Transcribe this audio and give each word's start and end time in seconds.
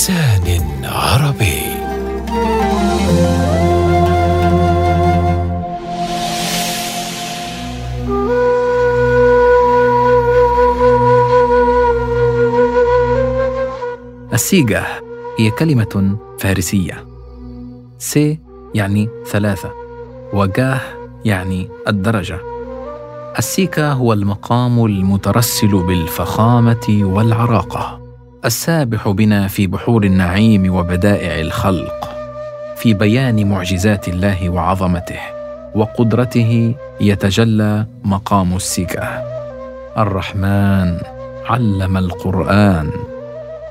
بلسان 0.00 0.84
عربي. 0.84 1.60
السيجة 14.32 14.86
هي 15.38 15.50
كلمة 15.50 16.16
فارسية. 16.38 17.06
سي 17.98 18.38
يعني 18.74 19.08
ثلاثة 19.26 19.72
وجاه 20.32 20.80
يعني 21.24 21.68
الدرجة. 21.88 22.40
السيكا 23.38 23.92
هو 23.92 24.12
المقام 24.12 24.84
المترسل 24.84 25.82
بالفخامة 25.82 27.00
والعراقة. 27.02 27.99
السابح 28.44 29.08
بنا 29.08 29.48
في 29.48 29.66
بحور 29.66 30.04
النعيم 30.04 30.74
وبدائع 30.74 31.40
الخلق 31.40 32.10
في 32.76 32.94
بيان 32.94 33.48
معجزات 33.48 34.08
الله 34.08 34.48
وعظمته 34.48 35.20
وقدرته 35.74 36.74
يتجلى 37.00 37.86
مقام 38.04 38.56
السيكا 38.56 39.24
الرحمن 39.98 40.98
علم 41.46 41.96
القرآن. 41.96 42.90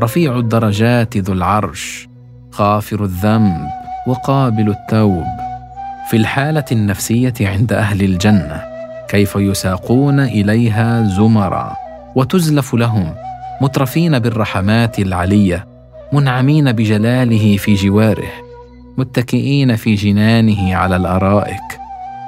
رفيع 0.00 0.38
الدرجات 0.38 1.16
ذو 1.16 1.34
العرش 1.34 2.08
غافر 2.56 3.04
الذنب 3.04 3.66
وقابل 4.06 4.68
التوب. 4.68 5.26
في 6.10 6.16
الحالة 6.16 6.64
النفسية 6.72 7.34
عند 7.40 7.72
أهل 7.72 8.02
الجنة 8.02 8.62
كيف 9.08 9.36
يساقون 9.36 10.20
إليها 10.20 11.02
زمرا 11.02 11.76
وتزلف 12.14 12.74
لهم 12.74 13.14
مترفين 13.60 14.18
بالرحمات 14.18 14.98
العلية 14.98 15.66
منعمين 16.12 16.72
بجلاله 16.72 17.56
في 17.56 17.74
جواره 17.74 18.32
متكئين 18.98 19.76
في 19.76 19.94
جنانه 19.94 20.76
على 20.76 20.96
الأرائك 20.96 21.80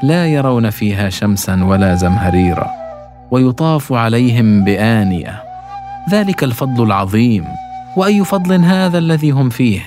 لا 0.02 0.26
يرون 0.26 0.70
فيها 0.70 1.10
شمسا 1.10 1.64
ولا 1.64 1.94
زمهريرا 1.94 2.82
ويطاف 3.30 3.92
عليهم 3.92 4.64
بآنية. 4.64 5.42
ذلك 6.10 6.44
الفضل 6.44 6.84
العظيم. 6.84 7.44
وأي 7.96 8.24
فضل 8.24 8.64
هذا 8.64 8.98
الذي 8.98 9.30
هم 9.30 9.50
فيه؟ 9.50 9.80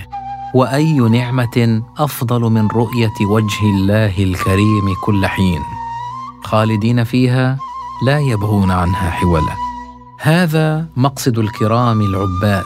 وأي 0.53 0.93
نعمة 0.93 1.81
أفضل 1.97 2.41
من 2.41 2.67
رؤية 2.67 3.25
وجه 3.29 3.63
الله 3.63 4.23
الكريم 4.23 4.93
كل 5.03 5.27
حين؟ 5.27 5.61
خالدين 6.43 7.03
فيها 7.03 7.57
لا 8.05 8.19
يبغون 8.19 8.71
عنها 8.71 9.09
حولا. 9.09 9.64
هذا 10.25 10.87
مقصد 10.97 11.39
الكرام 11.39 12.01
العباد 12.01 12.63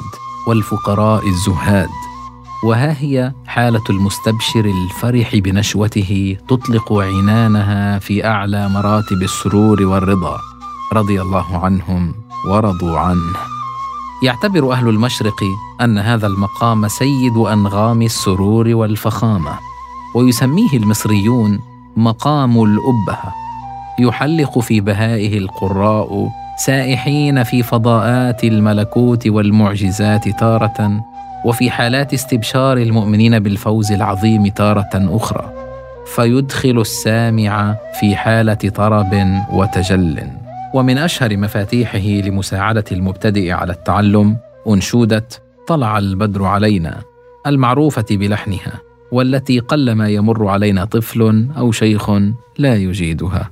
والفقراء 0.47 1.27
الزهاد 1.27 1.89
وها 2.63 3.01
هي 3.01 3.33
حالة 3.47 3.83
المستبشر 3.89 4.65
الفرح 4.65 5.35
بنشوته 5.35 6.37
تطلق 6.47 6.93
عنانها 6.93 7.99
في 7.99 8.25
أعلى 8.25 8.69
مراتب 8.69 9.23
السرور 9.23 9.83
والرضا. 9.83 10.37
رضي 10.93 11.21
الله 11.21 11.57
عنهم 11.65 12.13
ورضوا 12.47 12.99
عنه. 12.99 13.35
يعتبر 14.23 14.71
أهل 14.71 14.89
المشرق 14.89 15.43
أن 15.81 15.97
هذا 15.97 16.27
المقام 16.27 16.87
سيد 16.87 17.37
أنغام 17.37 18.01
السرور 18.01 18.67
والفخامة 18.67 19.59
ويسميه 20.15 20.73
المصريون 20.73 21.59
مقام 21.97 22.63
الأبهة. 22.63 23.33
يحلق 23.99 24.59
في 24.59 24.81
بهائه 24.81 25.37
القراء 25.37 26.29
سائحين 26.59 27.43
في 27.43 27.63
فضاءات 27.63 28.43
الملكوت 28.43 29.27
والمعجزات 29.27 30.29
تارة 30.29 31.05
وفي 31.45 31.71
حالات 31.71 32.13
استبشار 32.13 32.77
المؤمنين 32.77 33.39
بالفوز 33.39 33.91
العظيم 33.91 34.47
تارة 34.47 34.89
أخرى. 34.93 35.53
فيدخل 36.15 36.81
السامع 36.81 37.75
في 37.99 38.15
حالة 38.15 38.53
طرب 38.53 39.41
وتجل. 39.51 40.23
ومن 40.73 40.97
أشهر 40.97 41.37
مفاتيحه 41.37 42.27
لمساعدة 42.27 42.85
المبتدئ 42.91 43.51
على 43.51 43.73
التعلم 43.73 44.37
انشوده 44.67 45.27
طلع 45.67 45.97
البدر 45.97 46.45
علينا 46.45 47.01
المعروفة 47.47 48.05
بلحنها 48.11 48.79
والتي 49.11 49.59
قلما 49.59 50.09
يمر 50.09 50.47
علينا 50.47 50.85
طفل 50.85 51.47
أو 51.57 51.71
شيخ 51.71 52.09
لا 52.57 52.75
يجيدها. 52.75 53.51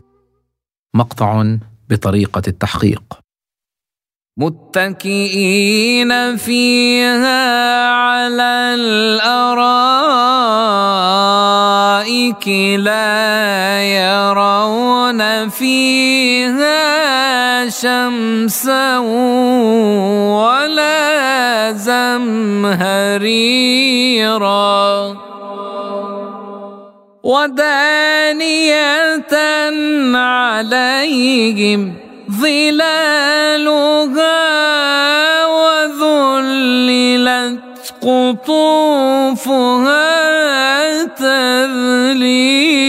مقطع 0.94 1.58
بطريقة 1.90 2.42
التحقيق. 2.48 3.04
متكئين 4.40 6.12
فيها 6.38 7.90
على 7.90 8.76
الأرائك 8.78 9.58
لا 12.80 13.82
يرون 13.84 15.50
فيها 15.50 16.78
شمسا 17.70 18.98
ولا 20.38 21.72
زمهريرا. 21.74 23.08
ودانية 27.28 29.28
عليهم 30.16 31.94
ظلالها 32.32 34.08
وذللت 36.08 37.60
قطوفها 38.02 40.08
تذليلا 41.04 42.88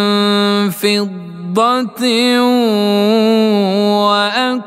فضة 0.70 1.21
فضة 1.52 2.40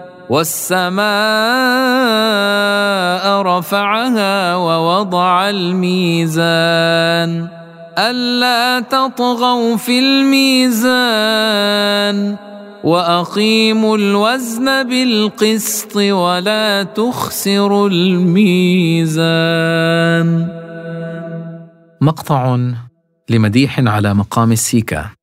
والسماء 0.31 1.01
رفعها 3.41 4.55
ووضع 4.55 5.49
الميزان 5.49 7.31
ألا 7.97 8.79
تطغوا 8.79 9.77
في 9.77 9.99
الميزان 9.99 11.17
وأقيموا 12.83 13.97
الوزن 13.97 14.83
بالقسط 14.83 15.95
ولا 15.95 16.83
تخسروا 16.83 17.89
الميزان. 17.89 19.27
مقطع 22.01 22.57
لمديح 23.29 23.79
على 23.79 24.13
مقام 24.13 24.51
السيكا. 24.51 25.20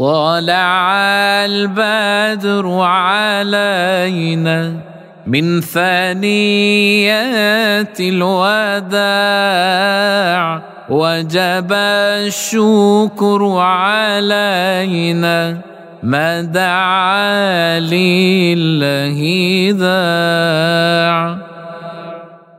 طلع 0.00 0.96
البدر 1.44 2.64
علينا 2.80 4.80
من 5.26 5.60
ثنيات 5.60 6.30
الوداع 8.00 9.00
وجب 10.90 11.72
الشكر 11.72 13.58
علينا 13.58 15.60
ما 16.02 16.42
دعا 16.42 17.80
لله 17.80 19.18
ذاع. 19.76 21.38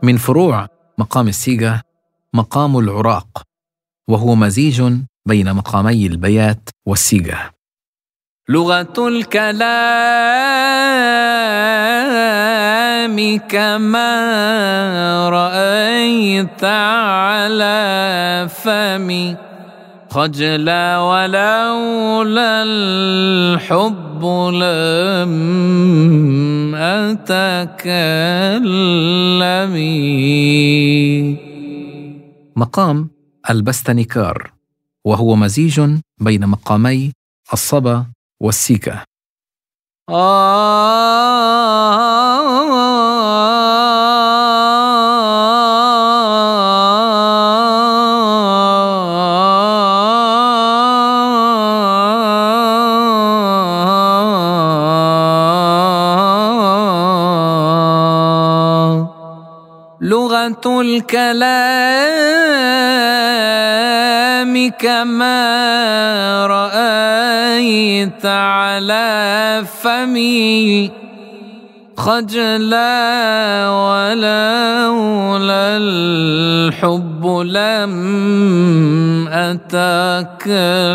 من 0.03 0.17
فروع 0.17 0.67
مقام 0.97 1.27
السيجة 1.27 1.81
مقام 2.33 2.79
العراق 2.79 3.41
وهو 4.07 4.35
مزيج 4.35 4.81
بين 5.25 5.53
مقامي 5.53 6.07
البيات 6.07 6.69
والسيجة 6.85 7.37
لغة 8.49 9.07
الكلام 9.07 9.61
كما 13.37 14.09
رأيت 15.29 16.63
على 16.63 18.47
فمي. 18.49 19.37
خجلا 20.09 20.97
ولولا 20.99 22.63
الحب 22.63 24.25
لم 24.53 25.33
أتكلم 26.75 27.61
مقام 32.55 33.09
البستنيكار. 33.49 34.60
وهو 35.07 35.35
مزيج 35.35 35.81
بين 36.19 36.47
مقامي 36.47 37.11
الصبا 37.53 38.05
والسيكا. 38.41 39.03
لغة 60.01 60.81
الكلام. 60.81 62.80
كما 64.79 65.37
رأيت 66.47 68.25
على 68.25 69.63
فمي. 69.81 70.91
خجلا 71.97 73.69
ولولا 73.69 75.77
الحب 75.77 77.25
لم 77.45 77.93
أتكلم 79.27 80.91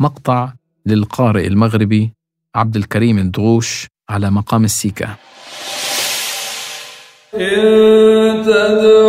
مقطع 0.00 0.52
للقارئ 0.86 1.46
المغربي 1.46 2.12
عبد 2.54 2.76
الكريم 2.76 3.18
الدغوش 3.18 3.86
على 4.10 4.30
مقام 4.30 4.64
السيكا. 4.64 5.08
إن 7.34 8.42
تدعوهم 8.44 8.99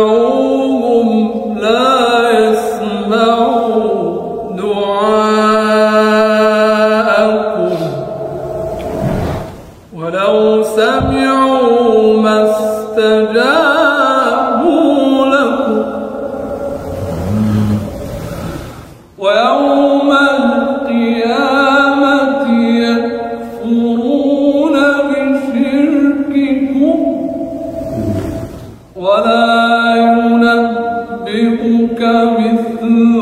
يصدقك 31.32 32.02
مثل 32.38 33.21